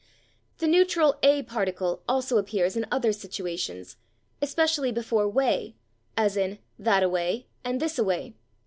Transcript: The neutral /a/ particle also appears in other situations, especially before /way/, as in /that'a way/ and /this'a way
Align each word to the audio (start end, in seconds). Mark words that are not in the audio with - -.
The 0.57 0.67
neutral 0.67 1.15
/a/ 1.21 1.45
particle 1.45 2.01
also 2.09 2.39
appears 2.39 2.75
in 2.75 2.87
other 2.91 3.13
situations, 3.13 3.97
especially 4.41 4.91
before 4.91 5.31
/way/, 5.31 5.75
as 6.17 6.35
in 6.35 6.57
/that'a 6.81 7.07
way/ 7.07 7.45
and 7.63 7.79
/this'a 7.79 8.03
way 8.03 8.33